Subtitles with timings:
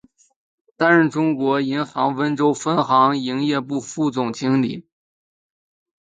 [0.77, 4.87] 担任中国工商银行温州分行营业部副总经理。